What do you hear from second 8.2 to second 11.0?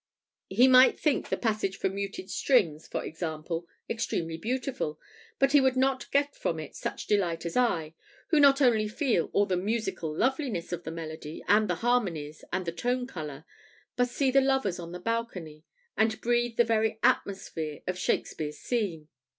who not only feel all the musical loveliness of the